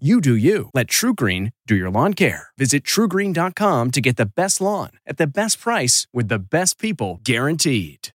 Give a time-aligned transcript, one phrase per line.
[0.00, 0.70] You do you.
[0.74, 2.48] Let TruGreen do your lawn care.
[2.58, 7.20] Visit trugreen.com to get the best lawn at the best price with the best people
[7.22, 8.08] guaranteed.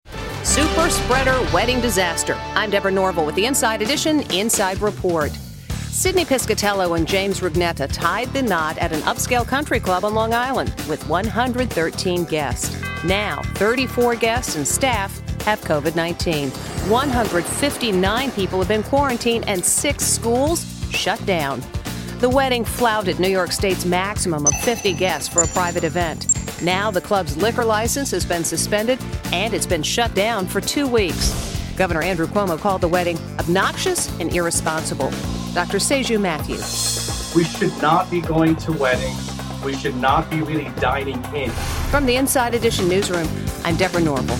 [0.43, 2.35] Super spreader wedding disaster.
[2.57, 5.31] I'm Deborah Norville with the Inside Edition Inside Report.
[5.31, 10.35] Sydney Piscatello and James Rugnetta tied the knot at an upscale country club on Long
[10.35, 12.77] Island with 113 guests.
[13.05, 16.51] Now, 34 guests and staff have COVID 19.
[16.51, 21.63] 159 people have been quarantined, and six schools shut down.
[22.19, 26.27] The wedding flouted New York State's maximum of 50 guests for a private event.
[26.63, 28.99] Now the club's liquor license has been suspended
[29.33, 31.33] and it's been shut down for two weeks.
[31.77, 35.11] Governor Andrew Cuomo called the wedding obnoxious and irresponsible.
[35.55, 35.79] Dr.
[35.79, 36.57] Seju Matthew.
[37.37, 39.31] We should not be going to weddings.
[39.65, 41.51] We should not be really dining in.
[41.91, 43.29] From the Inside Edition newsroom,
[43.65, 44.39] I'm Deborah Norville.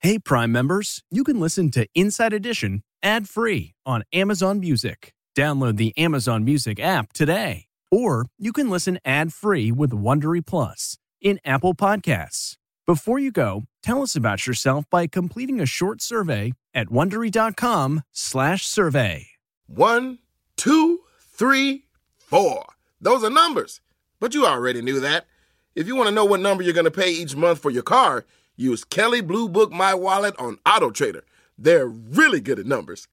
[0.00, 5.12] Hey, Prime members, you can listen to Inside Edition ad free on Amazon Music.
[5.36, 7.66] Download the Amazon Music app today.
[7.90, 12.56] Or you can listen ad-free with Wondery Plus in Apple Podcasts.
[12.86, 19.26] Before you go, tell us about yourself by completing a short survey at wondery.com/survey.
[19.66, 20.18] One,
[20.56, 21.84] two, three,
[22.16, 22.64] four.
[23.00, 23.82] Those are numbers.
[24.18, 25.26] But you already knew that.
[25.74, 27.82] If you want to know what number you're going to pay each month for your
[27.82, 28.24] car,
[28.56, 31.24] use Kelley Blue Book My Wallet on Autotrader.
[31.58, 33.06] They're really good at numbers.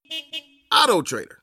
[0.71, 1.42] Autotrader.